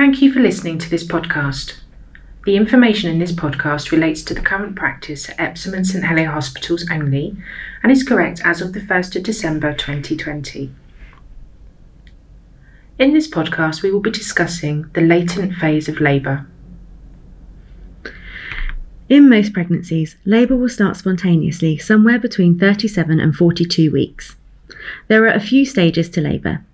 Thank 0.00 0.22
you 0.22 0.32
for 0.32 0.40
listening 0.40 0.78
to 0.78 0.88
this 0.88 1.06
podcast. 1.06 1.74
The 2.46 2.56
information 2.56 3.10
in 3.10 3.18
this 3.18 3.32
podcast 3.32 3.90
relates 3.90 4.22
to 4.22 4.32
the 4.32 4.40
current 4.40 4.74
practice 4.74 5.28
at 5.28 5.38
Epsom 5.38 5.74
and 5.74 5.86
St 5.86 6.02
Helier 6.02 6.30
hospitals 6.30 6.86
only 6.90 7.36
and 7.82 7.92
is 7.92 8.02
correct 8.02 8.40
as 8.42 8.62
of 8.62 8.72
the 8.72 8.80
1st 8.80 9.16
of 9.16 9.24
December 9.24 9.74
2020. 9.74 10.70
In 12.98 13.12
this 13.12 13.28
podcast, 13.28 13.82
we 13.82 13.90
will 13.90 14.00
be 14.00 14.10
discussing 14.10 14.88
the 14.94 15.02
latent 15.02 15.56
phase 15.56 15.86
of 15.86 16.00
labour. 16.00 16.46
In 19.10 19.28
most 19.28 19.52
pregnancies, 19.52 20.16
labour 20.24 20.56
will 20.56 20.70
start 20.70 20.96
spontaneously 20.96 21.76
somewhere 21.76 22.18
between 22.18 22.58
37 22.58 23.20
and 23.20 23.36
42 23.36 23.92
weeks. 23.92 24.36
There 25.08 25.24
are 25.24 25.34
a 25.34 25.40
few 25.40 25.66
stages 25.66 26.08
to 26.08 26.22
labour. 26.22 26.64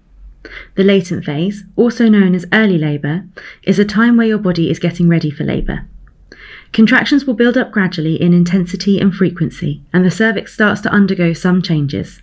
The 0.74 0.84
latent 0.84 1.24
phase, 1.24 1.64
also 1.76 2.08
known 2.08 2.34
as 2.34 2.46
early 2.52 2.78
labour, 2.78 3.24
is 3.62 3.78
a 3.78 3.84
time 3.84 4.16
where 4.16 4.26
your 4.26 4.38
body 4.38 4.70
is 4.70 4.78
getting 4.78 5.08
ready 5.08 5.30
for 5.30 5.44
labour. 5.44 5.86
Contractions 6.72 7.24
will 7.24 7.34
build 7.34 7.56
up 7.56 7.70
gradually 7.70 8.20
in 8.20 8.32
intensity 8.32 9.00
and 9.00 9.14
frequency, 9.14 9.82
and 9.92 10.04
the 10.04 10.10
cervix 10.10 10.52
starts 10.52 10.80
to 10.82 10.90
undergo 10.90 11.32
some 11.32 11.62
changes. 11.62 12.22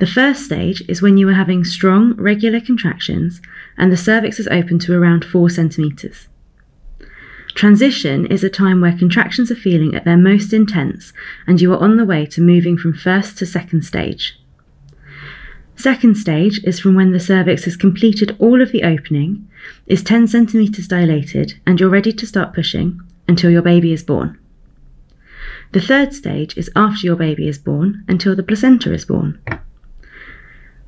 The 0.00 0.06
first 0.06 0.44
stage 0.44 0.82
is 0.88 1.02
when 1.02 1.16
you 1.16 1.28
are 1.28 1.34
having 1.34 1.64
strong, 1.64 2.14
regular 2.14 2.60
contractions 2.60 3.40
and 3.76 3.92
the 3.92 3.96
cervix 3.96 4.40
is 4.40 4.48
open 4.48 4.78
to 4.80 4.96
around 4.96 5.24
4 5.24 5.50
centimetres. 5.50 6.28
Transition 7.54 8.26
is 8.26 8.42
a 8.42 8.50
time 8.50 8.80
where 8.80 8.98
contractions 8.98 9.52
are 9.52 9.56
feeling 9.56 9.94
at 9.94 10.04
their 10.04 10.16
most 10.16 10.52
intense 10.52 11.12
and 11.46 11.60
you 11.60 11.72
are 11.72 11.78
on 11.78 11.96
the 11.96 12.04
way 12.04 12.26
to 12.26 12.40
moving 12.40 12.76
from 12.76 12.92
first 12.92 13.38
to 13.38 13.46
second 13.46 13.82
stage. 13.82 14.36
Second 15.76 16.16
stage 16.16 16.60
is 16.64 16.80
from 16.80 16.94
when 16.94 17.12
the 17.12 17.20
cervix 17.20 17.64
has 17.64 17.76
completed 17.76 18.36
all 18.38 18.62
of 18.62 18.72
the 18.72 18.82
opening, 18.82 19.48
is 19.86 20.02
10 20.02 20.28
centimetres 20.28 20.88
dilated, 20.88 21.54
and 21.66 21.80
you're 21.80 21.90
ready 21.90 22.12
to 22.12 22.26
start 22.26 22.54
pushing 22.54 23.00
until 23.26 23.50
your 23.50 23.62
baby 23.62 23.92
is 23.92 24.02
born. 24.02 24.38
The 25.72 25.80
third 25.80 26.14
stage 26.14 26.56
is 26.56 26.70
after 26.76 27.06
your 27.06 27.16
baby 27.16 27.48
is 27.48 27.58
born 27.58 28.04
until 28.06 28.36
the 28.36 28.42
placenta 28.42 28.92
is 28.92 29.04
born. 29.04 29.40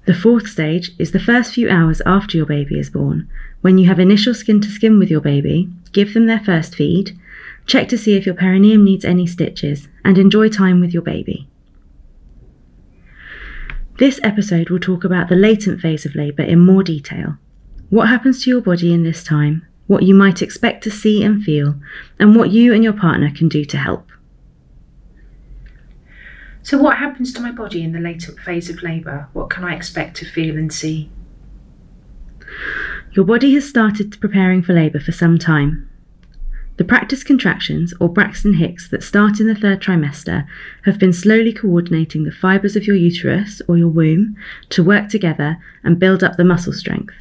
The 0.07 0.15
fourth 0.15 0.47
stage 0.47 0.93
is 0.99 1.11
the 1.11 1.19
first 1.19 1.53
few 1.53 1.69
hours 1.69 2.01
after 2.07 2.37
your 2.37 2.47
baby 2.47 2.79
is 2.79 2.91
born, 2.91 3.29
when 3.63 3.79
you 3.79 3.89
have 3.89 3.99
initial 3.99 4.33
skin 4.33 4.61
to 4.61 4.69
skin 4.69 5.01
with 5.01 5.11
your 5.11 5.21
baby, 5.21 5.69
give 5.91 6.15
them 6.15 6.27
their 6.27 6.39
first 6.39 6.77
feed, 6.77 7.19
check 7.67 7.89
to 7.89 7.99
see 7.99 8.17
if 8.17 8.25
your 8.25 8.37
perineum 8.37 8.85
needs 8.85 9.05
any 9.05 9.27
stitches, 9.27 9.89
and 10.05 10.17
enjoy 10.17 10.49
time 10.49 10.81
with 10.81 10.93
your 10.95 11.03
baby. 11.03 11.49
This 13.99 14.21
episode 14.23 14.69
will 14.69 14.79
talk 14.79 15.05
about 15.05 15.31
the 15.31 15.37
latent 15.37 15.81
phase 15.81 16.05
of 16.05 16.15
labour 16.15 16.43
in 16.43 16.61
more 16.61 16.83
detail. 16.83 17.39
What 17.89 18.09
happens 18.09 18.45
to 18.45 18.51
your 18.51 18.61
body 18.61 18.93
in 18.93 19.05
this 19.05 19.25
time, 19.25 19.67
what 19.87 20.03
you 20.03 20.15
might 20.15 20.43
expect 20.43 20.85
to 20.85 20.91
see 20.91 21.23
and 21.23 21.43
feel, 21.43 21.77
and 22.19 22.37
what 22.37 22.51
you 22.51 22.75
and 22.75 22.85
your 22.85 22.93
partner 22.93 23.31
can 23.35 23.49
do 23.49 23.65
to 23.65 23.79
help. 23.79 24.07
So, 26.63 26.77
what 26.77 26.99
happens 26.99 27.33
to 27.35 27.41
my 27.41 27.53
body 27.53 27.83
in 27.83 27.93
the 27.93 28.01
latent 28.01 28.39
phase 28.41 28.69
of 28.69 28.83
labour? 28.83 29.29
What 29.33 29.49
can 29.49 29.65
I 29.65 29.75
expect 29.75 30.17
to 30.19 30.27
feel 30.27 30.59
and 30.59 30.71
see? 30.71 31.11
Your 33.13 33.25
body 33.25 33.55
has 33.55 33.67
started 33.67 34.21
preparing 34.21 34.63
for 34.63 34.75
labour 34.75 35.01
for 35.01 35.13
some 35.13 35.39
time. 35.39 35.86
The 36.77 36.85
practice 36.85 37.25
contractions, 37.25 37.95
or 38.01 38.09
Braxton 38.09 38.55
Hicks, 38.55 38.89
that 38.89 39.03
start 39.03 39.41
in 39.41 39.47
the 39.47 39.55
third 39.55 39.81
trimester 39.81 40.47
have 40.85 40.99
been 40.99 41.13
slowly 41.13 41.53
coordinating 41.53 42.25
the 42.25 42.31
fibres 42.31 42.77
of 42.77 42.87
your 42.87 42.97
uterus 42.97 43.63
or 43.67 43.79
your 43.79 43.89
womb 43.89 44.37
to 44.71 44.85
work 44.85 45.09
together 45.09 45.57
and 45.83 45.99
build 45.99 46.23
up 46.23 46.37
the 46.37 46.45
muscle 46.45 46.75
strength. 46.75 47.15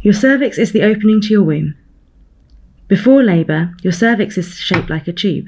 Your 0.00 0.14
cervix 0.14 0.58
is 0.58 0.72
the 0.72 0.82
opening 0.82 1.20
to 1.20 1.28
your 1.28 1.44
womb. 1.44 1.76
Before 2.88 3.22
labour, 3.22 3.74
your 3.82 3.92
cervix 3.92 4.36
is 4.36 4.56
shaped 4.56 4.90
like 4.90 5.06
a 5.06 5.12
tube. 5.12 5.46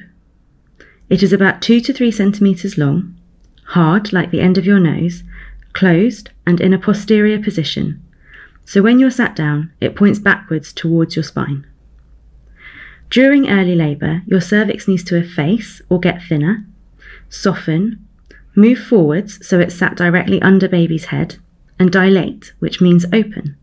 It 1.10 1.22
is 1.22 1.32
about 1.32 1.60
2 1.60 1.80
to 1.80 1.92
3 1.92 2.10
centimetres 2.12 2.78
long, 2.78 3.16
hard 3.64 4.12
like 4.12 4.30
the 4.30 4.40
end 4.40 4.56
of 4.56 4.64
your 4.64 4.78
nose, 4.78 5.24
closed, 5.72 6.30
and 6.46 6.60
in 6.60 6.72
a 6.72 6.78
posterior 6.78 7.42
position. 7.42 8.00
So 8.64 8.80
when 8.82 9.00
you're 9.00 9.10
sat 9.10 9.34
down, 9.34 9.72
it 9.80 9.96
points 9.96 10.20
backwards 10.20 10.72
towards 10.72 11.16
your 11.16 11.24
spine. 11.24 11.66
During 13.14 13.48
early 13.48 13.76
labour, 13.76 14.22
your 14.26 14.40
cervix 14.40 14.88
needs 14.88 15.04
to 15.04 15.16
efface 15.16 15.80
or 15.88 16.00
get 16.00 16.20
thinner, 16.20 16.66
soften, 17.28 18.04
move 18.56 18.80
forwards 18.80 19.38
so 19.46 19.60
it's 19.60 19.76
sat 19.76 19.96
directly 19.96 20.42
under 20.42 20.68
baby's 20.68 21.04
head, 21.04 21.36
and 21.78 21.92
dilate, 21.92 22.54
which 22.58 22.80
means 22.80 23.06
open. 23.12 23.56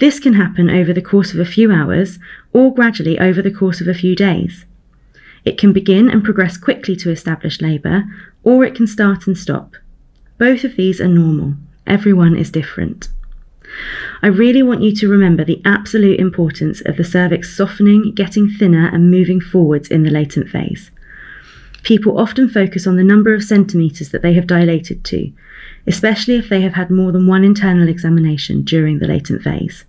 This 0.00 0.18
can 0.18 0.32
happen 0.32 0.68
over 0.68 0.92
the 0.92 1.00
course 1.00 1.32
of 1.32 1.38
a 1.38 1.44
few 1.44 1.70
hours 1.70 2.18
or 2.52 2.74
gradually 2.74 3.16
over 3.20 3.40
the 3.40 3.52
course 3.52 3.80
of 3.80 3.86
a 3.86 3.94
few 3.94 4.16
days. 4.16 4.66
It 5.44 5.56
can 5.56 5.72
begin 5.72 6.10
and 6.10 6.24
progress 6.24 6.56
quickly 6.56 6.96
to 6.96 7.12
establish 7.12 7.60
labour, 7.60 8.06
or 8.42 8.64
it 8.64 8.74
can 8.74 8.88
start 8.88 9.28
and 9.28 9.38
stop. 9.38 9.76
Both 10.36 10.64
of 10.64 10.74
these 10.74 11.00
are 11.00 11.06
normal. 11.06 11.54
Everyone 11.86 12.34
is 12.34 12.50
different. 12.50 13.08
I 14.22 14.26
really 14.26 14.62
want 14.62 14.82
you 14.82 14.94
to 14.96 15.08
remember 15.08 15.44
the 15.44 15.62
absolute 15.64 16.20
importance 16.20 16.82
of 16.82 16.96
the 16.96 17.04
cervix 17.04 17.56
softening, 17.56 18.12
getting 18.14 18.48
thinner, 18.48 18.88
and 18.92 19.10
moving 19.10 19.40
forwards 19.40 19.88
in 19.88 20.02
the 20.02 20.10
latent 20.10 20.48
phase. 20.48 20.90
People 21.82 22.18
often 22.18 22.48
focus 22.48 22.86
on 22.86 22.96
the 22.96 23.04
number 23.04 23.34
of 23.34 23.42
centimetres 23.42 24.10
that 24.10 24.22
they 24.22 24.34
have 24.34 24.46
dilated 24.46 25.04
to, 25.04 25.32
especially 25.86 26.36
if 26.36 26.48
they 26.48 26.60
have 26.60 26.74
had 26.74 26.90
more 26.90 27.12
than 27.12 27.26
one 27.26 27.44
internal 27.44 27.88
examination 27.88 28.62
during 28.62 28.98
the 28.98 29.08
latent 29.08 29.42
phase. 29.42 29.84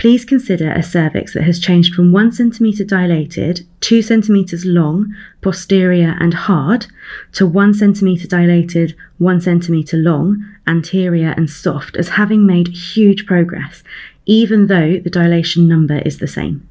Please 0.00 0.24
consider 0.24 0.72
a 0.72 0.82
cervix 0.82 1.34
that 1.34 1.42
has 1.42 1.58
changed 1.58 1.94
from 1.94 2.10
1 2.10 2.30
cm 2.30 2.86
dilated, 2.86 3.66
2 3.82 3.98
cm 3.98 4.62
long, 4.64 5.14
posterior 5.42 6.16
and 6.18 6.32
hard, 6.32 6.86
to 7.32 7.46
1 7.46 7.74
cm 7.74 8.26
dilated, 8.26 8.96
1 9.18 9.40
cm 9.40 10.02
long, 10.02 10.42
anterior 10.66 11.34
and 11.36 11.50
soft 11.50 11.96
as 11.96 12.08
having 12.08 12.46
made 12.46 12.68
huge 12.68 13.26
progress, 13.26 13.82
even 14.24 14.68
though 14.68 14.98
the 14.98 15.10
dilation 15.10 15.68
number 15.68 15.98
is 15.98 16.16
the 16.16 16.26
same. 16.26 16.66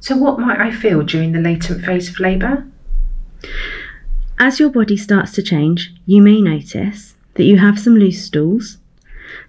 So, 0.00 0.18
what 0.18 0.38
might 0.38 0.60
I 0.60 0.70
feel 0.70 1.02
during 1.02 1.32
the 1.32 1.40
latent 1.40 1.82
phase 1.82 2.10
of 2.10 2.20
labour? 2.20 2.66
As 4.38 4.60
your 4.60 4.68
body 4.68 4.98
starts 4.98 5.32
to 5.32 5.42
change, 5.42 5.94
you 6.04 6.20
may 6.20 6.42
notice 6.42 7.14
that 7.36 7.44
you 7.44 7.56
have 7.56 7.80
some 7.80 7.96
loose 7.96 8.22
stools, 8.22 8.76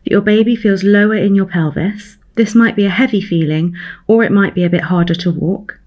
that 0.05 0.11
your 0.11 0.21
baby 0.21 0.55
feels 0.55 0.83
lower 0.83 1.16
in 1.16 1.35
your 1.35 1.45
pelvis. 1.45 2.17
This 2.35 2.53
might 2.53 2.75
be 2.75 2.85
a 2.85 2.89
heavy 2.89 3.21
feeling, 3.21 3.75
or 4.07 4.23
it 4.23 4.31
might 4.31 4.53
be 4.53 4.63
a 4.63 4.69
bit 4.69 4.83
harder 4.83 5.16
to 5.16 5.31
walk. 5.31 5.79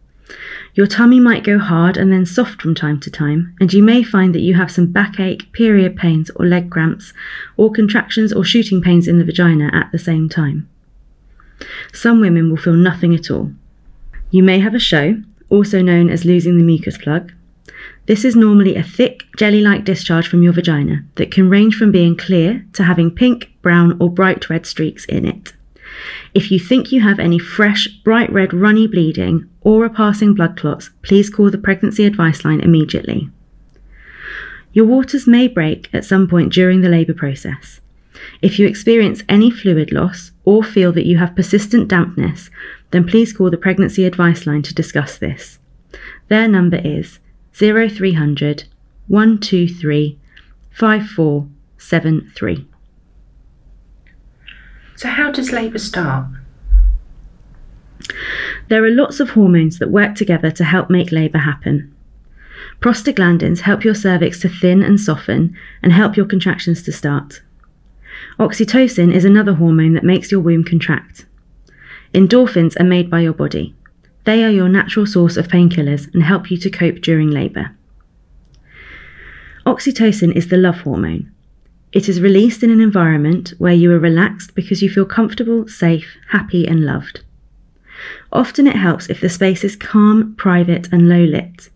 Your 0.74 0.86
tummy 0.86 1.20
might 1.20 1.44
go 1.44 1.58
hard 1.58 1.96
and 1.96 2.12
then 2.12 2.26
soft 2.26 2.60
from 2.60 2.74
time 2.74 3.00
to 3.00 3.10
time, 3.10 3.54
and 3.60 3.72
you 3.72 3.82
may 3.82 4.02
find 4.02 4.34
that 4.34 4.40
you 4.40 4.54
have 4.54 4.70
some 4.70 4.86
backache, 4.86 5.50
period 5.52 5.96
pains, 5.96 6.30
or 6.36 6.46
leg 6.46 6.70
cramps, 6.70 7.12
or 7.56 7.70
contractions 7.70 8.32
or 8.32 8.44
shooting 8.44 8.82
pains 8.82 9.08
in 9.08 9.18
the 9.18 9.24
vagina 9.24 9.70
at 9.72 9.90
the 9.92 9.98
same 9.98 10.28
time. 10.28 10.68
Some 11.92 12.20
women 12.20 12.50
will 12.50 12.56
feel 12.56 12.74
nothing 12.74 13.14
at 13.14 13.30
all. 13.30 13.52
You 14.30 14.42
may 14.42 14.58
have 14.58 14.74
a 14.74 14.78
show, 14.78 15.22
also 15.48 15.80
known 15.80 16.10
as 16.10 16.24
losing 16.24 16.58
the 16.58 16.64
mucus 16.64 16.98
plug. 16.98 17.32
This 18.08 18.24
is 18.24 18.34
normally 18.34 18.74
a 18.74 18.82
thick, 18.82 19.24
jelly 19.36 19.60
like 19.60 19.84
discharge 19.84 20.28
from 20.28 20.42
your 20.42 20.54
vagina 20.54 21.04
that 21.16 21.30
can 21.30 21.50
range 21.50 21.74
from 21.74 21.92
being 21.92 22.16
clear 22.16 22.64
to 22.72 22.84
having 22.84 23.10
pink, 23.10 23.52
brown, 23.60 24.00
or 24.00 24.08
bright 24.08 24.48
red 24.48 24.64
streaks 24.64 25.04
in 25.04 25.26
it. 25.26 25.52
If 26.32 26.50
you 26.50 26.58
think 26.58 26.90
you 26.90 27.02
have 27.02 27.18
any 27.18 27.38
fresh, 27.38 27.86
bright 27.86 28.32
red, 28.32 28.54
runny 28.54 28.86
bleeding 28.86 29.46
or 29.60 29.84
are 29.84 29.90
passing 29.90 30.32
blood 30.32 30.56
clots, 30.56 30.88
please 31.02 31.28
call 31.28 31.50
the 31.50 31.58
pregnancy 31.58 32.06
advice 32.06 32.46
line 32.46 32.62
immediately. 32.62 33.28
Your 34.72 34.86
waters 34.86 35.26
may 35.26 35.46
break 35.46 35.90
at 35.92 36.06
some 36.06 36.26
point 36.26 36.50
during 36.50 36.80
the 36.80 36.88
labour 36.88 37.12
process. 37.12 37.82
If 38.40 38.58
you 38.58 38.66
experience 38.66 39.22
any 39.28 39.50
fluid 39.50 39.92
loss 39.92 40.32
or 40.46 40.64
feel 40.64 40.92
that 40.92 41.04
you 41.04 41.18
have 41.18 41.36
persistent 41.36 41.88
dampness, 41.88 42.48
then 42.90 43.06
please 43.06 43.34
call 43.34 43.50
the 43.50 43.58
pregnancy 43.58 44.06
advice 44.06 44.46
line 44.46 44.62
to 44.62 44.72
discuss 44.72 45.18
this. 45.18 45.58
Their 46.28 46.48
number 46.48 46.80
is 46.82 47.18
0300 47.58 48.64
123 49.08 50.18
5473. 50.70 52.66
So, 54.94 55.08
how 55.08 55.32
does 55.32 55.50
labour 55.50 55.78
start? 55.78 56.26
There 58.68 58.84
are 58.84 58.90
lots 58.90 59.18
of 59.18 59.30
hormones 59.30 59.78
that 59.78 59.90
work 59.90 60.14
together 60.14 60.52
to 60.52 60.62
help 60.62 60.88
make 60.88 61.10
labour 61.10 61.38
happen. 61.38 61.92
Prostaglandins 62.80 63.60
help 63.60 63.84
your 63.84 63.94
cervix 63.94 64.38
to 64.40 64.48
thin 64.48 64.82
and 64.82 65.00
soften 65.00 65.56
and 65.82 65.92
help 65.92 66.16
your 66.16 66.26
contractions 66.26 66.82
to 66.84 66.92
start. 66.92 67.42
Oxytocin 68.38 69.12
is 69.12 69.24
another 69.24 69.54
hormone 69.54 69.94
that 69.94 70.04
makes 70.04 70.30
your 70.30 70.40
womb 70.40 70.62
contract. 70.62 71.26
Endorphins 72.14 72.78
are 72.78 72.84
made 72.84 73.10
by 73.10 73.20
your 73.20 73.32
body. 73.32 73.74
They 74.28 74.44
are 74.44 74.50
your 74.50 74.68
natural 74.68 75.06
source 75.06 75.38
of 75.38 75.48
painkillers 75.48 76.12
and 76.12 76.22
help 76.22 76.50
you 76.50 76.58
to 76.58 76.68
cope 76.68 76.96
during 76.96 77.30
labour. 77.30 77.74
Oxytocin 79.64 80.36
is 80.36 80.48
the 80.48 80.58
love 80.58 80.80
hormone. 80.80 81.32
It 81.92 82.10
is 82.10 82.20
released 82.20 82.62
in 82.62 82.68
an 82.68 82.82
environment 82.82 83.54
where 83.56 83.72
you 83.72 83.90
are 83.90 83.98
relaxed 83.98 84.54
because 84.54 84.82
you 84.82 84.90
feel 84.90 85.06
comfortable, 85.06 85.66
safe, 85.66 86.18
happy, 86.28 86.68
and 86.68 86.84
loved. 86.84 87.22
Often 88.30 88.66
it 88.66 88.76
helps 88.76 89.08
if 89.08 89.22
the 89.22 89.30
space 89.30 89.64
is 89.64 89.76
calm, 89.76 90.34
private, 90.36 90.92
and 90.92 91.08
low 91.08 91.24
lit. 91.24 91.70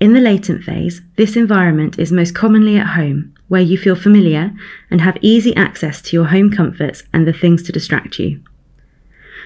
In 0.00 0.14
the 0.14 0.20
latent 0.22 0.64
phase, 0.64 1.02
this 1.16 1.36
environment 1.36 1.98
is 1.98 2.10
most 2.10 2.34
commonly 2.34 2.78
at 2.78 2.94
home, 2.96 3.34
where 3.48 3.60
you 3.60 3.76
feel 3.76 3.96
familiar 3.96 4.54
and 4.90 5.02
have 5.02 5.18
easy 5.20 5.54
access 5.56 6.00
to 6.00 6.16
your 6.16 6.28
home 6.28 6.50
comforts 6.50 7.02
and 7.12 7.26
the 7.26 7.34
things 7.34 7.62
to 7.64 7.70
distract 7.70 8.18
you. 8.18 8.40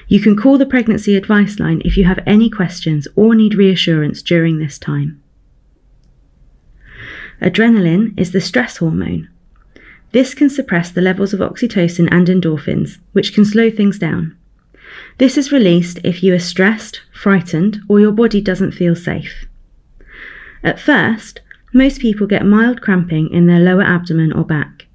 You 0.08 0.20
can 0.20 0.36
call 0.36 0.58
the 0.58 0.66
pregnancy 0.66 1.16
advice 1.16 1.58
line 1.58 1.80
if 1.84 1.96
you 1.96 2.04
have 2.04 2.20
any 2.26 2.50
questions 2.50 3.08
or 3.16 3.34
need 3.34 3.54
reassurance 3.54 4.22
during 4.22 4.58
this 4.58 4.78
time. 4.78 5.22
Adrenaline 7.40 8.18
is 8.18 8.32
the 8.32 8.40
stress 8.40 8.76
hormone. 8.78 9.28
This 10.12 10.34
can 10.34 10.48
suppress 10.48 10.90
the 10.90 11.00
levels 11.00 11.34
of 11.34 11.40
oxytocin 11.40 12.08
and 12.12 12.28
endorphins, 12.28 12.98
which 13.12 13.34
can 13.34 13.44
slow 13.44 13.70
things 13.70 13.98
down. 13.98 14.36
This 15.18 15.36
is 15.36 15.50
released 15.50 15.98
if 16.04 16.22
you 16.22 16.34
are 16.34 16.38
stressed, 16.38 17.02
frightened, 17.12 17.80
or 17.88 17.98
your 17.98 18.12
body 18.12 18.40
doesn't 18.40 18.72
feel 18.72 18.94
safe. 18.94 19.46
At 20.62 20.78
first, 20.78 21.40
most 21.72 22.00
people 22.00 22.26
get 22.26 22.46
mild 22.46 22.80
cramping 22.80 23.28
in 23.30 23.46
their 23.46 23.58
lower 23.58 23.82
abdomen 23.82 24.32
or 24.32 24.44
back. 24.44 24.86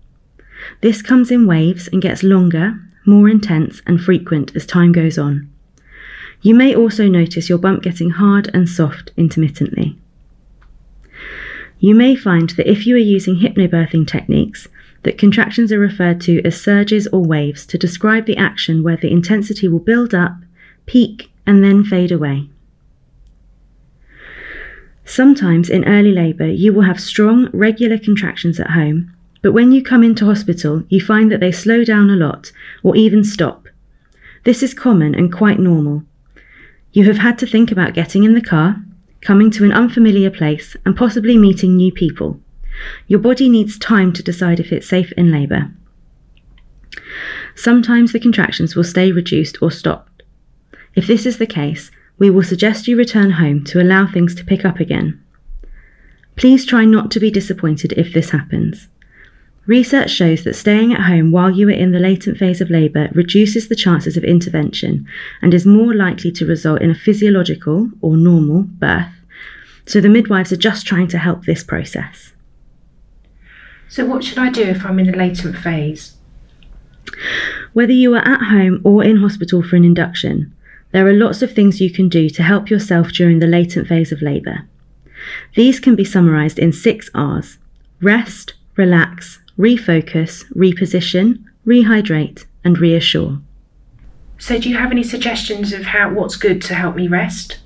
This 0.82 1.02
comes 1.02 1.32
in 1.32 1.46
waves 1.46 1.90
and 1.90 2.02
gets 2.02 2.24
longer, 2.24 2.80
more 3.10 3.28
intense, 3.28 3.82
and 3.86 4.00
frequent 4.00 4.56
as 4.56 4.66
time 4.66 4.92
goes 4.92 5.18
on. 5.18 5.50
You 6.42 6.56
may 6.56 6.74
also 6.74 7.08
notice 7.08 7.50
your 7.50 7.58
bump 7.58 7.84
getting 7.84 8.12
hard 8.12 8.50
and 8.54 8.70
soft 8.70 9.12
intermittently. 9.18 9.98
You 11.80 11.96
may 11.96 12.16
find 12.16 12.50
that 12.52 12.70
if 12.70 12.86
you 12.86 12.96
are 12.96 13.00
using 13.00 13.38
hypnobirthing 13.38 14.08
techniques, 14.08 14.68
that 15.04 15.18
contractions 15.18 15.72
are 15.72 15.80
referred 15.80 16.20
to 16.22 16.42
as 16.46 16.62
surges 16.62 17.08
or 17.08 17.24
waves 17.24 17.66
to 17.68 17.78
describe 17.78 18.26
the 18.26 18.38
action 18.38 18.84
where 18.84 18.98
the 18.98 19.12
intensity 19.12 19.68
will 19.68 19.80
build 19.80 20.14
up, 20.14 20.36
peak, 20.86 21.32
and 21.46 21.64
then 21.64 21.84
fade 21.84 22.12
away. 22.12 22.50
Sometimes 25.06 25.70
in 25.70 25.86
early 25.86 26.12
labour, 26.12 26.48
you 26.48 26.74
will 26.74 26.84
have 26.84 27.00
strong, 27.00 27.50
regular 27.54 27.98
contractions 27.98 28.60
at 28.60 28.72
home, 28.72 29.14
but 29.42 29.54
when 29.54 29.72
you 29.72 29.82
come 29.82 30.04
into 30.04 30.26
hospital, 30.26 30.84
you 30.90 31.00
find 31.00 31.32
that 31.32 31.40
they 31.40 31.52
slow 31.52 31.84
down 31.84 32.10
a 32.10 32.16
lot 32.16 32.52
or 32.84 32.96
even 32.96 33.24
stop. 33.24 33.68
This 34.44 34.62
is 34.62 34.74
common 34.74 35.16
and 35.16 35.32
quite 35.32 35.60
normal. 35.60 36.04
You 36.92 37.06
have 37.06 37.18
had 37.18 37.38
to 37.40 37.48
think 37.48 37.72
about 37.72 37.94
getting 37.94 38.24
in 38.24 38.34
the 38.34 38.42
car, 38.42 38.78
coming 39.22 39.52
to 39.52 39.64
an 39.64 39.72
unfamiliar 39.72 40.30
place, 40.30 40.76
and 40.86 40.96
possibly 40.96 41.38
meeting 41.38 41.76
new 41.76 41.92
people. 41.92 42.40
Your 43.08 43.20
body 43.20 43.50
needs 43.50 43.78
time 43.78 44.12
to 44.14 44.24
decide 44.24 44.60
if 44.60 44.72
it's 44.72 44.88
safe 44.88 45.12
in 45.14 45.32
labour. 45.32 45.72
Sometimes 47.56 48.12
the 48.12 48.20
contractions 48.20 48.76
will 48.76 48.84
stay 48.84 49.12
reduced 49.12 49.62
or 49.62 49.72
stopped. 49.72 50.24
If 50.96 51.08
this 51.08 51.26
is 51.26 51.38
the 51.38 51.48
case, 51.48 51.92
we 52.18 52.30
will 52.30 52.44
suggest 52.44 52.88
you 52.88 52.98
return 52.98 53.32
home 53.32 53.64
to 53.66 53.82
allow 53.82 54.06
things 54.06 54.36
to 54.36 54.46
pick 54.46 54.66
up 54.66 54.80
again. 54.80 55.24
Please 56.36 56.66
try 56.66 56.86
not 56.86 57.12
to 57.12 57.20
be 57.20 57.32
disappointed 57.32 57.94
if 57.94 58.14
this 58.14 58.32
happens. 58.32 58.89
Research 59.70 60.10
shows 60.10 60.44
that 60.46 60.56
staying 60.56 60.94
at 60.94 61.02
home 61.02 61.32
while 61.32 61.52
you 61.52 61.68
are 61.68 61.72
in 61.72 61.92
the 61.92 62.00
latent 62.00 62.40
phase 62.40 62.60
of 62.60 62.72
labour 62.72 63.08
reduces 63.14 63.68
the 63.68 63.76
chances 63.76 64.18
of 64.18 64.24
intervention 64.24 65.06
and 65.44 65.54
is 65.54 65.64
more 65.64 65.94
likely 65.94 66.32
to 66.32 66.46
result 66.48 66.82
in 66.82 66.90
a 66.90 66.96
physiological 66.96 67.88
or 68.02 68.18
normal 68.18 68.64
birth. 68.64 69.14
So 69.86 70.02
the 70.02 70.10
midwives 70.10 70.52
are 70.52 70.58
just 70.58 70.88
trying 70.88 71.08
to 71.10 71.20
help 71.20 71.46
this 71.46 71.64
process. 71.64 72.34
So, 73.88 74.08
what 74.08 74.24
should 74.24 74.40
I 74.40 74.50
do 74.50 74.64
if 74.64 74.84
I'm 74.84 74.98
in 74.98 75.12
the 75.12 75.16
latent 75.16 75.56
phase? 75.56 76.16
Whether 77.74 77.94
you 77.94 78.16
are 78.16 78.28
at 78.28 78.50
home 78.50 78.82
or 78.84 79.04
in 79.04 79.18
hospital 79.18 79.62
for 79.62 79.76
an 79.76 79.86
induction, 79.86 80.52
there 80.94 81.06
are 81.06 81.14
lots 81.14 81.44
of 81.44 81.54
things 81.54 81.80
you 81.80 81.94
can 81.94 82.10
do 82.10 82.28
to 82.32 82.42
help 82.42 82.72
yourself 82.72 83.12
during 83.12 83.38
the 83.38 83.46
latent 83.46 83.88
phase 83.88 84.12
of 84.12 84.24
labour. 84.24 84.68
These 85.56 85.80
can 85.80 85.96
be 85.96 86.06
summarised 86.06 86.58
in 86.58 86.74
six 86.74 87.12
R's 87.14 87.60
rest, 88.02 88.56
relax, 88.76 89.40
refocus, 89.60 90.46
reposition, 90.54 91.44
rehydrate, 91.68 92.46
and 92.64 92.80
reassure. 92.80 93.40
So, 94.38 94.58
do 94.58 94.70
you 94.70 94.78
have 94.78 94.92
any 94.92 95.04
suggestions 95.04 95.74
of 95.74 95.84
how 95.84 96.14
what's 96.14 96.38
good 96.38 96.62
to 96.64 96.76
help 96.76 96.96
me 96.96 97.08
rest? 97.08 97.60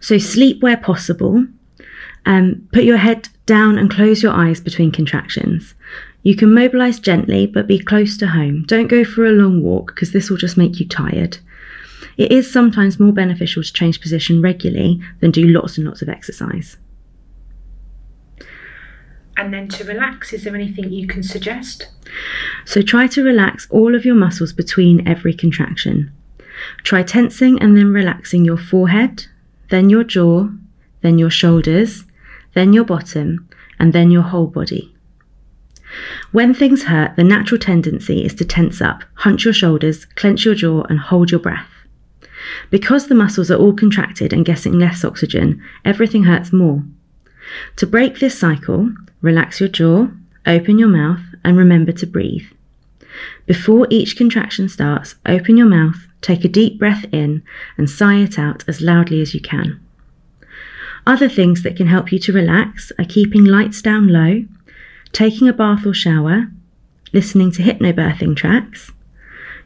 So, 0.00 0.18
sleep 0.18 0.62
where 0.62 0.76
possible. 0.76 1.46
Um, 2.26 2.66
put 2.72 2.84
your 2.84 2.96
head 2.96 3.28
down 3.44 3.76
and 3.76 3.90
close 3.90 4.22
your 4.22 4.32
eyes 4.32 4.60
between 4.60 4.92
contractions. 4.92 5.74
You 6.22 6.36
can 6.36 6.54
mobilize 6.54 7.00
gently, 7.00 7.46
but 7.46 7.66
be 7.66 7.78
close 7.78 8.16
to 8.18 8.28
home. 8.28 8.64
Don't 8.66 8.86
go 8.86 9.04
for 9.04 9.26
a 9.26 9.32
long 9.32 9.62
walk 9.62 9.88
because 9.88 10.12
this 10.12 10.30
will 10.30 10.38
just 10.38 10.56
make 10.56 10.80
you 10.80 10.88
tired. 10.88 11.38
It 12.16 12.30
is 12.30 12.50
sometimes 12.50 13.00
more 13.00 13.12
beneficial 13.12 13.62
to 13.62 13.72
change 13.72 14.00
position 14.00 14.40
regularly 14.40 15.02
than 15.20 15.32
do 15.32 15.48
lots 15.48 15.76
and 15.76 15.86
lots 15.86 16.00
of 16.00 16.08
exercise. 16.08 16.76
And 19.36 19.52
then 19.52 19.68
to 19.68 19.84
relax, 19.84 20.32
is 20.32 20.44
there 20.44 20.54
anything 20.54 20.92
you 20.92 21.06
can 21.06 21.22
suggest? 21.22 21.88
So 22.64 22.82
try 22.82 23.06
to 23.08 23.24
relax 23.24 23.66
all 23.70 23.94
of 23.94 24.04
your 24.04 24.14
muscles 24.14 24.52
between 24.52 25.06
every 25.06 25.34
contraction. 25.34 26.12
Try 26.84 27.02
tensing 27.02 27.60
and 27.60 27.76
then 27.76 27.92
relaxing 27.92 28.44
your 28.44 28.56
forehead, 28.56 29.26
then 29.70 29.90
your 29.90 30.04
jaw, 30.04 30.48
then 31.00 31.18
your 31.18 31.30
shoulders, 31.30 32.04
then 32.54 32.72
your 32.72 32.84
bottom, 32.84 33.48
and 33.78 33.92
then 33.92 34.10
your 34.10 34.22
whole 34.22 34.46
body. 34.46 34.94
When 36.32 36.54
things 36.54 36.84
hurt, 36.84 37.16
the 37.16 37.24
natural 37.24 37.58
tendency 37.58 38.24
is 38.24 38.34
to 38.34 38.44
tense 38.44 38.80
up, 38.80 39.04
hunch 39.14 39.44
your 39.44 39.54
shoulders, 39.54 40.04
clench 40.04 40.44
your 40.44 40.54
jaw, 40.54 40.82
and 40.88 40.98
hold 40.98 41.30
your 41.30 41.40
breath. 41.40 41.68
Because 42.70 43.06
the 43.06 43.14
muscles 43.14 43.50
are 43.50 43.56
all 43.56 43.72
contracted 43.72 44.32
and 44.32 44.44
getting 44.44 44.78
less 44.78 45.04
oxygen, 45.04 45.62
everything 45.84 46.24
hurts 46.24 46.52
more. 46.52 46.82
To 47.76 47.86
break 47.86 48.18
this 48.18 48.38
cycle, 48.38 48.92
relax 49.20 49.60
your 49.60 49.68
jaw, 49.68 50.08
open 50.46 50.78
your 50.78 50.88
mouth, 50.88 51.20
and 51.44 51.56
remember 51.56 51.92
to 51.92 52.06
breathe. 52.06 52.46
Before 53.46 53.86
each 53.90 54.16
contraction 54.16 54.68
starts, 54.68 55.14
open 55.26 55.56
your 55.56 55.68
mouth, 55.68 56.06
take 56.20 56.44
a 56.44 56.48
deep 56.48 56.78
breath 56.78 57.04
in, 57.12 57.42
and 57.76 57.88
sigh 57.88 58.16
it 58.16 58.38
out 58.38 58.64
as 58.66 58.80
loudly 58.80 59.20
as 59.20 59.34
you 59.34 59.40
can. 59.40 59.80
Other 61.06 61.28
things 61.28 61.62
that 61.62 61.76
can 61.76 61.86
help 61.86 62.12
you 62.12 62.18
to 62.20 62.32
relax 62.32 62.90
are 62.98 63.04
keeping 63.04 63.44
lights 63.44 63.82
down 63.82 64.08
low, 64.08 64.44
taking 65.12 65.48
a 65.48 65.52
bath 65.52 65.86
or 65.86 65.92
shower, 65.92 66.48
listening 67.12 67.50
to 67.52 67.62
hypnobirthing 67.62 68.36
tracks, 68.36 68.90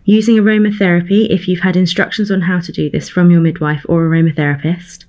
using 0.05 0.37
aromatherapy 0.37 1.31
if 1.31 1.47
you've 1.47 1.61
had 1.61 1.77
instructions 1.77 2.31
on 2.31 2.43
how 2.43 2.59
to 2.61 2.73
do 2.73 2.91
this 2.91 3.09
from 3.09 3.31
your 3.31 3.41
midwife 3.41 3.87
or 3.89 4.09
aromatherapist. 4.09 5.05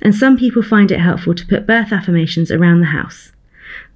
And 0.00 0.14
some 0.14 0.36
people 0.36 0.62
find 0.62 0.90
it 0.90 1.00
helpful 1.00 1.34
to 1.34 1.46
put 1.46 1.66
birth 1.66 1.92
affirmations 1.92 2.50
around 2.50 2.80
the 2.80 2.86
house. 2.86 3.32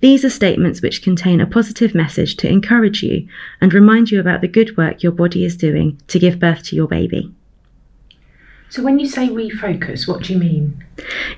These 0.00 0.24
are 0.24 0.30
statements 0.30 0.82
which 0.82 1.02
contain 1.02 1.40
a 1.40 1.46
positive 1.46 1.94
message 1.94 2.36
to 2.38 2.48
encourage 2.48 3.02
you 3.02 3.28
and 3.60 3.72
remind 3.72 4.10
you 4.10 4.20
about 4.20 4.40
the 4.40 4.48
good 4.48 4.76
work 4.76 5.02
your 5.02 5.12
body 5.12 5.44
is 5.44 5.56
doing 5.56 6.00
to 6.08 6.18
give 6.18 6.40
birth 6.40 6.64
to 6.64 6.76
your 6.76 6.88
baby. 6.88 7.32
So, 8.68 8.82
when 8.82 8.98
you 8.98 9.06
say 9.06 9.28
refocus, 9.28 10.08
what 10.08 10.22
do 10.22 10.32
you 10.32 10.38
mean? 10.38 10.82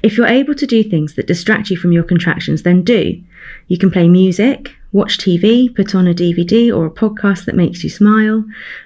If 0.02 0.16
you're 0.16 0.26
able 0.26 0.54
to 0.54 0.66
do 0.66 0.84
things 0.84 1.14
that 1.14 1.26
distract 1.26 1.68
you 1.68 1.76
from 1.76 1.92
your 1.92 2.04
contractions, 2.04 2.62
then 2.62 2.82
do. 2.82 3.20
You 3.66 3.76
can 3.76 3.90
play 3.90 4.08
music, 4.08 4.72
watch 4.94 5.18
TV, 5.18 5.74
put 5.74 5.94
on 5.94 6.06
a 6.06 6.14
DVD 6.14 6.74
or 6.74 6.86
a 6.86 6.90
podcast 6.90 7.44
that 7.44 7.54
makes 7.54 7.84
you 7.84 7.90
smile, 7.90 8.44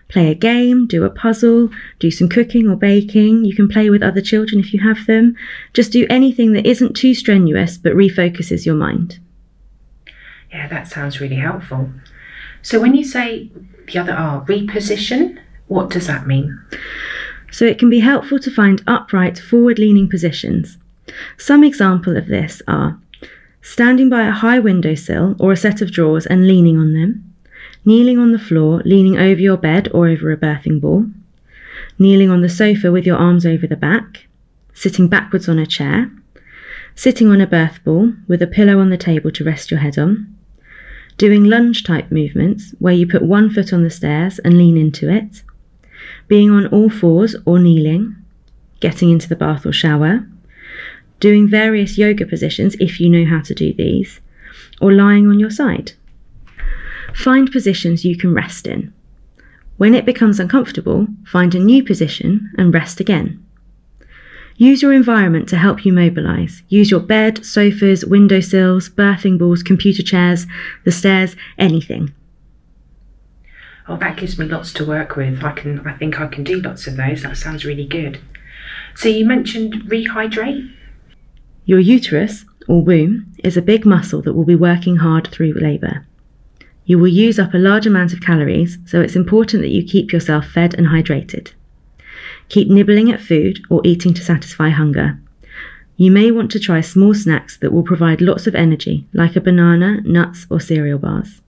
play 0.08 0.30
a 0.30 0.34
game, 0.34 0.88
do 0.88 1.04
a 1.04 1.10
puzzle, 1.10 1.70
do 2.00 2.10
some 2.10 2.28
cooking 2.28 2.68
or 2.68 2.74
baking. 2.74 3.44
You 3.44 3.54
can 3.54 3.68
play 3.68 3.90
with 3.90 4.02
other 4.02 4.20
children 4.20 4.58
if 4.58 4.74
you 4.74 4.80
have 4.80 5.06
them. 5.06 5.36
Just 5.74 5.92
do 5.92 6.06
anything 6.10 6.54
that 6.54 6.66
isn't 6.66 6.96
too 6.96 7.14
strenuous 7.14 7.78
but 7.78 7.92
refocuses 7.92 8.66
your 8.66 8.74
mind. 8.74 9.20
Yeah, 10.50 10.66
that 10.66 10.88
sounds 10.88 11.20
really 11.20 11.36
helpful. 11.36 11.90
So, 12.62 12.80
when 12.80 12.96
you 12.96 13.04
say 13.04 13.50
the 13.86 13.98
other 13.98 14.12
R, 14.12 14.44
reposition, 14.46 15.38
what 15.68 15.90
does 15.90 16.08
that 16.08 16.26
mean? 16.26 16.58
so 17.50 17.64
it 17.64 17.78
can 17.78 17.90
be 17.90 18.00
helpful 18.00 18.38
to 18.38 18.50
find 18.50 18.82
upright, 18.86 19.38
forward 19.38 19.78
leaning 19.78 20.08
positions. 20.08 20.76
Some 21.38 21.64
example 21.64 22.16
of 22.16 22.26
this 22.26 22.60
are 22.68 22.98
standing 23.62 24.08
by 24.08 24.26
a 24.26 24.32
high 24.32 24.58
windowsill 24.58 25.36
or 25.38 25.52
a 25.52 25.56
set 25.56 25.80
of 25.80 25.92
drawers 25.92 26.26
and 26.26 26.46
leaning 26.46 26.78
on 26.78 26.92
them, 26.94 27.34
kneeling 27.84 28.18
on 28.18 28.32
the 28.32 28.38
floor, 28.38 28.82
leaning 28.84 29.16
over 29.16 29.40
your 29.40 29.56
bed 29.56 29.88
or 29.92 30.08
over 30.08 30.30
a 30.30 30.36
birthing 30.36 30.80
ball, 30.80 31.06
kneeling 31.98 32.30
on 32.30 32.40
the 32.40 32.48
sofa 32.48 32.90
with 32.92 33.06
your 33.06 33.16
arms 33.16 33.44
over 33.44 33.66
the 33.66 33.76
back, 33.76 34.26
sitting 34.74 35.08
backwards 35.08 35.48
on 35.48 35.58
a 35.58 35.66
chair, 35.66 36.10
sitting 36.94 37.28
on 37.28 37.40
a 37.40 37.46
birth 37.46 37.82
ball 37.84 38.12
with 38.26 38.42
a 38.42 38.46
pillow 38.46 38.78
on 38.78 38.90
the 38.90 38.96
table 38.96 39.30
to 39.30 39.44
rest 39.44 39.70
your 39.70 39.80
head 39.80 39.98
on, 39.98 40.34
doing 41.16 41.44
lunge 41.44 41.84
type 41.84 42.10
movements 42.10 42.74
where 42.78 42.94
you 42.94 43.06
put 43.06 43.22
one 43.22 43.50
foot 43.50 43.72
on 43.72 43.82
the 43.82 43.90
stairs 43.90 44.38
and 44.40 44.56
lean 44.56 44.76
into 44.76 45.10
it, 45.10 45.42
being 46.28 46.50
on 46.50 46.66
all 46.68 46.88
fours 46.88 47.34
or 47.44 47.58
kneeling, 47.58 48.14
getting 48.80 49.10
into 49.10 49.28
the 49.28 49.36
bath 49.36 49.66
or 49.66 49.72
shower, 49.72 50.26
doing 51.20 51.48
various 51.48 51.98
yoga 51.98 52.26
positions 52.26 52.74
if 52.80 53.00
you 53.00 53.08
know 53.08 53.24
how 53.24 53.42
to 53.42 53.54
do 53.54 53.72
these, 53.72 54.20
or 54.80 54.92
lying 54.92 55.26
on 55.26 55.38
your 55.38 55.50
side. 55.50 55.92
Find 57.14 57.50
positions 57.50 58.04
you 58.04 58.16
can 58.16 58.34
rest 58.34 58.66
in. 58.66 58.92
When 59.76 59.94
it 59.94 60.04
becomes 60.04 60.40
uncomfortable, 60.40 61.06
find 61.24 61.54
a 61.54 61.58
new 61.58 61.82
position 61.82 62.52
and 62.58 62.74
rest 62.74 63.00
again. 63.00 63.44
Use 64.56 64.82
your 64.82 64.92
environment 64.92 65.48
to 65.50 65.56
help 65.56 65.84
you 65.84 65.92
mobilise. 65.92 66.62
Use 66.68 66.90
your 66.90 67.00
bed, 67.00 67.44
sofas, 67.46 68.04
windowsills, 68.04 68.88
birthing 68.88 69.38
balls, 69.38 69.62
computer 69.62 70.02
chairs, 70.02 70.46
the 70.84 70.90
stairs, 70.90 71.36
anything. 71.58 72.12
Oh, 73.86 73.96
that 73.98 74.16
gives 74.16 74.36
me 74.36 74.46
lots 74.46 74.72
to 74.74 74.84
work 74.84 75.14
with. 75.14 75.44
I 75.44 75.52
can, 75.52 75.86
I 75.86 75.92
think 75.92 76.20
I 76.20 76.26
can 76.26 76.42
do 76.42 76.60
lots 76.60 76.88
of 76.88 76.96
those. 76.96 77.22
That 77.22 77.36
sounds 77.36 77.64
really 77.64 77.86
good. 77.86 78.20
So 78.96 79.08
you 79.08 79.24
mentioned 79.24 79.74
rehydrate. 79.86 80.74
Your 81.68 81.80
uterus, 81.80 82.46
or 82.66 82.82
womb, 82.82 83.30
is 83.44 83.58
a 83.58 83.60
big 83.60 83.84
muscle 83.84 84.22
that 84.22 84.32
will 84.32 84.46
be 84.46 84.54
working 84.54 84.96
hard 84.96 85.28
through 85.28 85.52
labour. 85.52 86.06
You 86.86 86.98
will 86.98 87.08
use 87.08 87.38
up 87.38 87.52
a 87.52 87.58
large 87.58 87.86
amount 87.86 88.14
of 88.14 88.22
calories, 88.22 88.78
so 88.86 89.02
it's 89.02 89.14
important 89.14 89.60
that 89.60 89.68
you 89.68 89.84
keep 89.84 90.10
yourself 90.10 90.46
fed 90.46 90.72
and 90.72 90.86
hydrated. 90.86 91.52
Keep 92.48 92.68
nibbling 92.68 93.12
at 93.12 93.20
food 93.20 93.60
or 93.68 93.82
eating 93.84 94.14
to 94.14 94.24
satisfy 94.24 94.70
hunger. 94.70 95.20
You 95.98 96.10
may 96.10 96.30
want 96.30 96.50
to 96.52 96.58
try 96.58 96.80
small 96.80 97.12
snacks 97.12 97.58
that 97.58 97.70
will 97.70 97.82
provide 97.82 98.22
lots 98.22 98.46
of 98.46 98.54
energy, 98.54 99.06
like 99.12 99.36
a 99.36 99.40
banana, 99.42 100.00
nuts, 100.04 100.46
or 100.48 100.60
cereal 100.60 100.98
bars. 100.98 101.42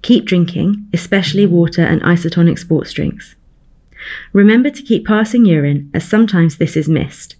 Keep 0.00 0.24
drinking, 0.24 0.88
especially 0.94 1.44
water 1.44 1.82
and 1.82 2.00
isotonic 2.00 2.58
sports 2.58 2.94
drinks. 2.94 3.34
Remember 4.32 4.70
to 4.70 4.82
keep 4.82 5.06
passing 5.06 5.44
urine, 5.44 5.90
as 5.92 6.08
sometimes 6.08 6.56
this 6.56 6.74
is 6.74 6.88
missed. 6.88 7.36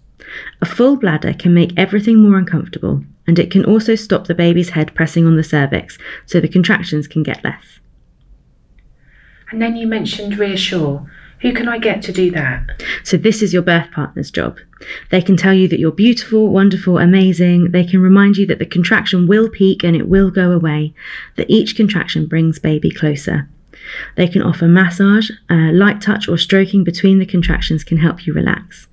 A 0.61 0.65
full 0.65 0.97
bladder 0.97 1.33
can 1.33 1.53
make 1.53 1.73
everything 1.77 2.17
more 2.17 2.37
uncomfortable, 2.37 3.03
and 3.27 3.37
it 3.39 3.51
can 3.51 3.65
also 3.65 3.95
stop 3.95 4.27
the 4.27 4.35
baby's 4.35 4.71
head 4.71 4.93
pressing 4.95 5.25
on 5.25 5.37
the 5.37 5.43
cervix, 5.43 5.97
so 6.25 6.39
the 6.39 6.47
contractions 6.47 7.07
can 7.07 7.23
get 7.23 7.43
less. 7.43 7.79
And 9.51 9.61
then 9.61 9.75
you 9.75 9.87
mentioned 9.87 10.37
reassure. 10.37 11.09
Who 11.41 11.53
can 11.53 11.67
I 11.67 11.79
get 11.79 12.03
to 12.03 12.11
do 12.11 12.29
that? 12.31 12.83
So, 13.03 13.17
this 13.17 13.41
is 13.41 13.51
your 13.51 13.63
birth 13.63 13.91
partner's 13.91 14.29
job. 14.29 14.59
They 15.09 15.23
can 15.23 15.35
tell 15.35 15.53
you 15.55 15.67
that 15.69 15.79
you're 15.79 15.91
beautiful, 15.91 16.49
wonderful, 16.49 16.99
amazing. 16.99 17.71
They 17.71 17.83
can 17.83 17.99
remind 17.99 18.37
you 18.37 18.45
that 18.45 18.59
the 18.59 18.65
contraction 18.65 19.27
will 19.27 19.49
peak 19.49 19.83
and 19.83 19.95
it 19.95 20.07
will 20.07 20.29
go 20.29 20.51
away, 20.51 20.93
that 21.37 21.49
each 21.49 21.75
contraction 21.75 22.27
brings 22.27 22.59
baby 22.59 22.91
closer. 22.91 23.49
They 24.15 24.27
can 24.27 24.43
offer 24.43 24.67
massage, 24.67 25.31
uh, 25.49 25.71
light 25.73 25.99
touch, 25.99 26.27
or 26.27 26.37
stroking 26.37 26.83
between 26.83 27.17
the 27.17 27.25
contractions 27.25 27.83
can 27.83 27.97
help 27.97 28.27
you 28.27 28.33
relax. 28.33 28.87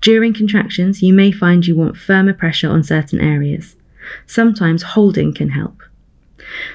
During 0.00 0.34
contractions, 0.34 1.02
you 1.02 1.12
may 1.12 1.32
find 1.32 1.66
you 1.66 1.76
want 1.76 1.96
firmer 1.96 2.32
pressure 2.32 2.68
on 2.70 2.82
certain 2.82 3.20
areas. 3.20 3.76
Sometimes 4.26 4.82
holding 4.82 5.34
can 5.34 5.50
help. 5.50 5.82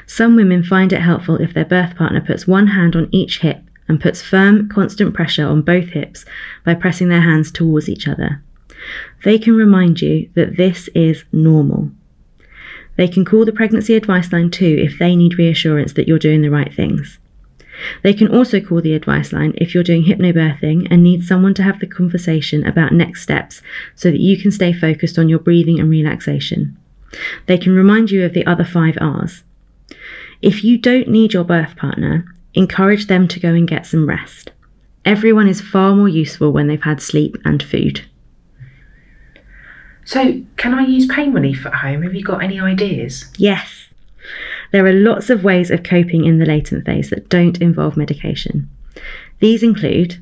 Some 0.05 0.35
women 0.35 0.63
find 0.63 0.93
it 0.93 1.01
helpful 1.01 1.37
if 1.37 1.53
their 1.53 1.65
birth 1.65 1.95
partner 1.95 2.21
puts 2.21 2.47
one 2.47 2.67
hand 2.67 2.95
on 2.95 3.09
each 3.11 3.39
hip 3.39 3.61
and 3.87 4.01
puts 4.01 4.21
firm, 4.21 4.69
constant 4.69 5.13
pressure 5.13 5.45
on 5.45 5.61
both 5.61 5.89
hips 5.89 6.25
by 6.63 6.73
pressing 6.73 7.09
their 7.09 7.21
hands 7.21 7.51
towards 7.51 7.89
each 7.89 8.07
other. 8.07 8.41
They 9.23 9.37
can 9.39 9.55
remind 9.55 10.01
you 10.01 10.29
that 10.35 10.57
this 10.57 10.87
is 10.89 11.23
normal. 11.31 11.91
They 12.97 13.07
can 13.07 13.25
call 13.25 13.45
the 13.45 13.51
pregnancy 13.51 13.95
advice 13.95 14.31
line 14.31 14.51
too 14.51 14.77
if 14.79 14.97
they 14.99 15.15
need 15.15 15.37
reassurance 15.37 15.93
that 15.93 16.07
you're 16.07 16.19
doing 16.19 16.41
the 16.41 16.49
right 16.49 16.73
things. 16.73 17.19
They 18.03 18.13
can 18.13 18.27
also 18.27 18.59
call 18.61 18.81
the 18.81 18.93
advice 18.93 19.33
line 19.33 19.53
if 19.57 19.73
you're 19.73 19.83
doing 19.83 20.05
hypnobirthing 20.05 20.87
and 20.89 21.03
need 21.03 21.23
someone 21.23 21.53
to 21.55 21.63
have 21.63 21.79
the 21.79 21.87
conversation 21.87 22.65
about 22.65 22.91
next 22.91 23.21
steps 23.21 23.61
so 23.95 24.11
that 24.11 24.19
you 24.19 24.37
can 24.37 24.51
stay 24.51 24.73
focused 24.73 25.17
on 25.19 25.29
your 25.29 25.39
breathing 25.39 25.79
and 25.79 25.89
relaxation. 25.89 26.77
They 27.45 27.57
can 27.57 27.75
remind 27.75 28.11
you 28.11 28.25
of 28.25 28.33
the 28.33 28.45
other 28.45 28.65
five 28.65 28.97
R's. 28.99 29.43
If 30.41 30.63
you 30.63 30.77
don't 30.77 31.07
need 31.07 31.33
your 31.33 31.43
birth 31.43 31.75
partner, 31.75 32.25
encourage 32.53 33.07
them 33.07 33.27
to 33.29 33.39
go 33.39 33.49
and 33.49 33.67
get 33.67 33.85
some 33.85 34.07
rest. 34.07 34.51
Everyone 35.03 35.47
is 35.47 35.61
far 35.61 35.95
more 35.95 36.09
useful 36.09 36.51
when 36.51 36.67
they've 36.67 36.81
had 36.81 37.01
sleep 37.01 37.37
and 37.45 37.61
food. 37.61 38.05
So, 40.03 40.41
can 40.57 40.73
I 40.73 40.81
use 40.81 41.07
pain 41.07 41.33
relief 41.33 41.65
at 41.65 41.73
home? 41.73 42.03
Have 42.03 42.13
you 42.13 42.23
got 42.23 42.43
any 42.43 42.59
ideas? 42.59 43.25
Yes. 43.37 43.84
There 44.75 44.85
are 44.85 44.91
lots 44.91 45.29
of 45.29 45.45
ways 45.45 45.71
of 45.71 45.83
coping 45.83 46.25
in 46.25 46.37
the 46.37 46.45
latent 46.45 46.85
phase 46.85 47.09
that 47.09 47.29
don't 47.29 47.61
involve 47.61 47.95
medication. 47.95 48.69
These 49.39 49.63
include 49.63 50.21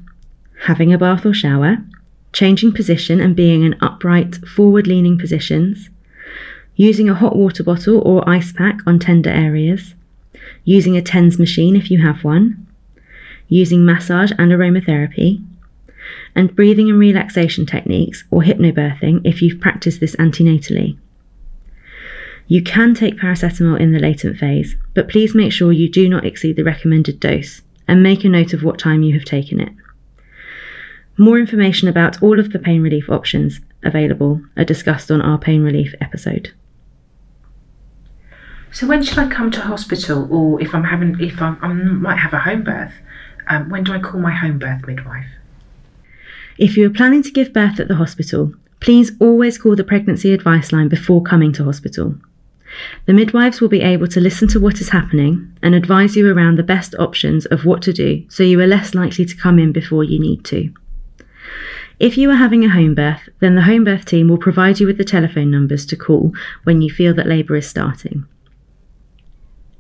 having 0.66 0.94
a 0.94 0.98
bath 1.00 1.26
or 1.26 1.34
shower, 1.34 1.80
changing 2.34 2.74
position 2.74 3.20
and 3.20 3.36
being 3.36 3.64
in 3.64 3.76
upright, 3.82 4.36
forward 4.48 4.86
leaning 4.86 5.18
positions, 5.18 5.90
using 6.76 7.10
a 7.10 7.16
hot 7.16 7.36
water 7.36 7.64
bottle 7.64 8.00
or 8.02 8.30
ice 8.30 8.52
pack 8.54 8.78
on 8.86 9.00
tender 9.00 9.32
areas, 9.32 9.96
using 10.66 10.96
a 10.96 11.02
TENS 11.02 11.40
machine 11.40 11.76
if 11.76 11.90
you 11.90 12.04
have 12.04 12.24
one, 12.24 12.68
using 13.48 13.84
massage 13.84 14.34
and 14.38 14.52
aromatherapy, 14.52 15.44
and 16.36 16.56
breathing 16.56 16.92
and 16.92 17.00
relaxation 17.00 17.66
techniques 17.66 18.24
or 18.30 18.44
hypnobirthing 18.44 19.20
if 19.24 19.42
you've 19.42 19.60
practiced 19.60 20.00
this 20.00 20.16
antenatally. 20.18 20.96
You 22.48 22.62
can 22.62 22.94
take 22.94 23.18
paracetamol 23.18 23.80
in 23.80 23.94
the 23.94 24.00
latent 24.00 24.38
phase, 24.38 24.76
but 24.94 25.10
please 25.10 25.34
make 25.34 25.52
sure 25.52 25.72
you 25.72 25.90
do 25.90 26.10
not 26.10 26.26
exceed 26.26 26.56
the 26.56 26.64
recommended 26.64 27.20
dose 27.20 27.62
and 27.88 28.04
make 28.04 28.24
a 28.24 28.30
note 28.30 28.54
of 28.54 28.64
what 28.64 28.80
time 28.80 29.02
you 29.04 29.14
have 29.14 29.26
taken 29.26 29.60
it. 29.60 29.72
More 31.18 31.40
information 31.40 31.88
about 31.88 32.22
all 32.22 32.40
of 32.40 32.52
the 32.52 32.60
pain 32.60 32.82
relief 32.82 33.10
options 33.10 33.60
available 33.84 34.42
are 34.58 34.66
discussed 34.66 35.12
on 35.12 35.22
our 35.22 35.38
pain 35.38 35.64
relief 35.64 35.94
episode. 36.02 36.52
So 38.72 38.88
when 38.88 39.04
should 39.04 39.20
I 39.20 39.28
come 39.28 39.52
to 39.52 39.62
hospital, 39.62 40.28
or 40.32 40.60
if 40.60 40.74
I'm 40.74 40.84
having, 40.84 41.20
if 41.20 41.40
I'm, 41.42 41.58
I 41.62 41.68
might 41.68 42.18
have 42.18 42.34
a 42.34 42.40
home 42.40 42.64
birth, 42.64 42.94
um, 43.48 43.70
when 43.70 43.84
do 43.84 43.94
I 43.94 44.00
call 44.00 44.20
my 44.20 44.34
home 44.34 44.58
birth 44.58 44.86
midwife? 44.88 45.28
If 46.58 46.76
you 46.78 46.88
are 46.88 46.94
planning 46.94 47.22
to 47.24 47.32
give 47.32 47.54
birth 47.54 47.80
at 47.80 47.88
the 47.88 47.96
hospital, 47.96 48.54
please 48.80 49.12
always 49.20 49.58
call 49.58 49.76
the 49.76 49.84
pregnancy 49.84 50.34
advice 50.34 50.72
line 50.72 50.90
before 50.90 51.22
coming 51.22 51.54
to 51.54 51.64
hospital. 51.64 52.16
The 53.06 53.14
midwives 53.14 53.62
will 53.62 53.70
be 53.70 53.82
able 53.82 54.08
to 54.08 54.20
listen 54.20 54.48
to 54.50 54.60
what 54.60 54.82
is 54.82 54.90
happening 54.90 55.56
and 55.62 55.76
advise 55.76 56.16
you 56.16 56.32
around 56.32 56.58
the 56.58 56.64
best 56.64 56.96
options 57.00 57.46
of 57.48 57.66
what 57.66 57.82
to 57.84 57.94
do 57.94 58.26
so 58.30 58.44
you 58.44 58.60
are 58.60 58.68
less 58.68 58.94
likely 58.94 59.26
to 59.26 59.36
come 59.36 59.60
in 59.60 59.72
before 59.72 60.04
you 60.04 60.20
need 60.20 60.44
to. 60.46 60.74
If 62.00 62.18
you 62.18 62.30
are 62.32 62.36
having 62.36 62.66
a 62.66 62.70
home 62.70 62.96
birth, 62.96 63.30
then 63.40 63.56
the 63.56 63.62
home 63.62 63.84
birth 63.84 64.06
team 64.06 64.28
will 64.28 64.38
provide 64.38 64.80
you 64.80 64.88
with 64.88 64.98
the 64.98 65.06
telephone 65.06 65.50
numbers 65.50 65.86
to 65.86 65.96
call 65.96 66.34
when 66.64 66.82
you 66.82 66.90
feel 66.90 67.14
that 67.14 67.28
labour 67.28 67.56
is 67.56 67.70
starting. 67.70 68.26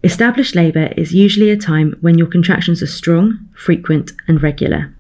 Established 0.04 0.56
labour 0.56 0.94
is 0.98 1.14
usually 1.14 1.50
a 1.50 1.58
time 1.58 1.98
when 2.02 2.18
your 2.18 2.28
contractions 2.28 2.82
are 2.82 2.88
strong, 2.88 3.40
frequent, 3.56 4.14
and 4.28 4.42
regular. 4.42 4.96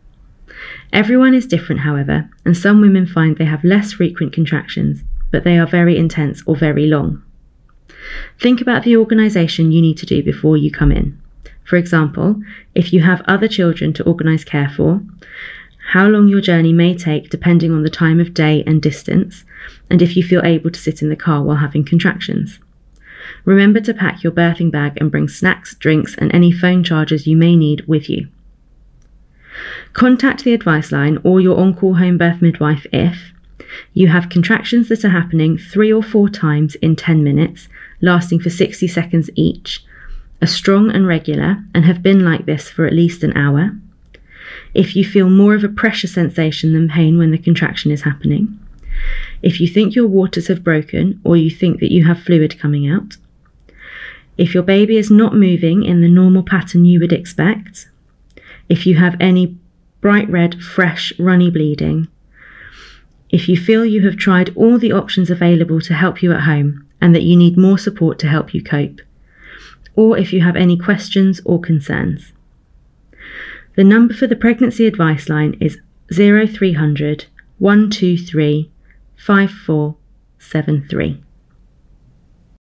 Everyone 0.91 1.33
is 1.33 1.47
different, 1.47 1.81
however, 1.81 2.29
and 2.45 2.57
some 2.57 2.81
women 2.81 3.05
find 3.05 3.37
they 3.37 3.45
have 3.45 3.63
less 3.63 3.93
frequent 3.93 4.33
contractions, 4.33 5.03
but 5.31 5.43
they 5.43 5.57
are 5.57 5.65
very 5.65 5.97
intense 5.97 6.43
or 6.45 6.55
very 6.55 6.87
long. 6.87 7.22
Think 8.39 8.61
about 8.61 8.83
the 8.83 8.97
organisation 8.97 9.71
you 9.71 9.81
need 9.81 9.97
to 9.97 10.05
do 10.05 10.23
before 10.23 10.57
you 10.57 10.71
come 10.71 10.91
in. 10.91 11.19
For 11.63 11.77
example, 11.77 12.41
if 12.75 12.91
you 12.91 13.01
have 13.01 13.21
other 13.25 13.47
children 13.47 13.93
to 13.93 14.03
organise 14.03 14.43
care 14.43 14.69
for, 14.69 15.01
how 15.91 16.07
long 16.07 16.27
your 16.27 16.41
journey 16.41 16.73
may 16.73 16.95
take 16.95 17.29
depending 17.29 17.71
on 17.71 17.83
the 17.83 17.89
time 17.89 18.19
of 18.19 18.33
day 18.33 18.63
and 18.65 18.81
distance, 18.81 19.45
and 19.89 20.01
if 20.01 20.15
you 20.15 20.23
feel 20.23 20.41
able 20.43 20.71
to 20.71 20.79
sit 20.79 21.01
in 21.01 21.09
the 21.09 21.15
car 21.15 21.43
while 21.43 21.57
having 21.57 21.85
contractions. 21.85 22.59
Remember 23.45 23.79
to 23.81 23.93
pack 23.93 24.23
your 24.23 24.31
birthing 24.31 24.71
bag 24.71 24.97
and 24.97 25.11
bring 25.11 25.27
snacks, 25.27 25.75
drinks, 25.75 26.15
and 26.17 26.33
any 26.33 26.51
phone 26.51 26.83
chargers 26.83 27.27
you 27.27 27.37
may 27.37 27.55
need 27.55 27.85
with 27.87 28.09
you. 28.09 28.27
Contact 29.93 30.43
the 30.43 30.53
advice 30.53 30.91
line 30.91 31.19
or 31.23 31.39
your 31.39 31.59
on 31.59 31.73
call 31.73 31.95
home 31.95 32.17
birth 32.17 32.41
midwife 32.41 32.85
if 32.91 33.31
you 33.93 34.07
have 34.07 34.29
contractions 34.29 34.89
that 34.89 35.05
are 35.05 35.09
happening 35.09 35.57
three 35.57 35.91
or 35.91 36.03
four 36.03 36.29
times 36.29 36.75
in 36.75 36.95
10 36.95 37.23
minutes, 37.23 37.67
lasting 38.03 38.41
for 38.41 38.49
60 38.49 38.85
seconds 38.87 39.29
each, 39.33 39.83
are 40.41 40.47
strong 40.47 40.91
and 40.91 41.07
regular, 41.07 41.63
and 41.73 41.85
have 41.85 42.03
been 42.03 42.23
like 42.23 42.45
this 42.45 42.69
for 42.69 42.85
at 42.85 42.93
least 42.93 43.23
an 43.23 43.35
hour. 43.35 43.71
If 44.73 44.95
you 44.95 45.05
feel 45.05 45.29
more 45.29 45.55
of 45.55 45.63
a 45.63 45.69
pressure 45.69 46.07
sensation 46.07 46.73
than 46.73 46.89
pain 46.89 47.17
when 47.17 47.31
the 47.31 47.37
contraction 47.37 47.91
is 47.91 48.01
happening. 48.01 48.59
If 49.41 49.61
you 49.61 49.67
think 49.67 49.95
your 49.95 50.07
waters 50.07 50.47
have 50.47 50.63
broken 50.63 51.21
or 51.23 51.37
you 51.37 51.49
think 51.49 51.79
that 51.79 51.93
you 51.93 52.05
have 52.05 52.21
fluid 52.21 52.59
coming 52.59 52.89
out. 52.89 53.15
If 54.37 54.53
your 54.53 54.63
baby 54.63 54.97
is 54.97 55.09
not 55.09 55.35
moving 55.35 55.83
in 55.83 56.01
the 56.01 56.09
normal 56.09 56.43
pattern 56.43 56.83
you 56.85 56.99
would 56.99 57.13
expect, 57.13 57.89
if 58.67 58.85
you 58.85 58.95
have 58.95 59.15
any 59.19 59.57
bright 60.01 60.29
red, 60.29 60.61
fresh, 60.61 61.13
runny 61.17 61.49
bleeding, 61.49 62.09
if 63.29 63.47
you 63.47 63.55
feel 63.55 63.85
you 63.85 64.05
have 64.05 64.17
tried 64.17 64.55
all 64.57 64.77
the 64.77 64.91
options 64.91 65.29
available 65.29 65.79
to 65.81 65.93
help 65.93 66.21
you 66.21 66.33
at 66.33 66.41
home 66.41 66.82
and 67.03 67.13
that 67.13 67.23
you 67.23 67.35
need 67.35 67.57
more 67.57 67.77
support 67.77 68.17
to 68.17 68.29
help 68.29 68.53
you 68.53 68.63
cope, 68.63 69.01
or 69.93 70.17
if 70.17 70.31
you 70.31 70.39
have 70.39 70.55
any 70.55 70.77
questions 70.77 71.41
or 71.43 71.59
concerns. 71.59 72.31
The 73.75 73.83
number 73.83 74.13
for 74.13 74.25
the 74.25 74.37
pregnancy 74.37 74.87
advice 74.87 75.27
line 75.27 75.57
is 75.59 75.79
0300 76.13 77.25
123 77.59 78.71
5473. 79.17 81.22